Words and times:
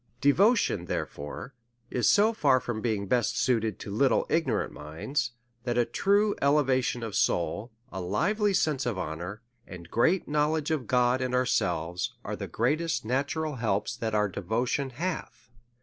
Devotion 0.19 0.85
therefore 0.85 1.53
is 1.91 2.09
so 2.09 2.33
far 2.33 2.59
from 2.59 2.81
being 2.81 3.05
best 3.05 3.37
suited 3.37 3.77
to 3.77 3.91
little 3.91 4.25
ignorant 4.29 4.73
minds, 4.73 5.33
that 5.63 5.77
a 5.77 5.85
true 5.85 6.33
elevation 6.41 7.03
of 7.03 7.13
soul, 7.13 7.71
a 7.91 8.01
lively 8.01 8.51
sense 8.51 8.87
of 8.87 8.97
honour, 8.97 9.43
and 9.67 9.91
great 9.91 10.27
knowledge 10.27 10.71
of 10.71 10.87
God 10.87 11.21
and 11.21 11.35
ourselves, 11.35 12.15
are 12.25 12.35
the 12.35 12.47
greatest 12.47 13.05
natural 13.05 13.57
helps 13.57 13.95
that 13.95 14.15
oup 14.15 14.33
devotion 14.33 14.89
hath. 14.89 15.51